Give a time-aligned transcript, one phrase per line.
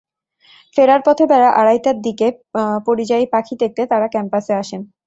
[0.75, 2.27] ফেরার পথে বেলা আড়াইটার দিকে
[2.87, 4.81] পরিযায়ী পাখি দেখতে তাঁরা ক্যাম্পসে আসেন।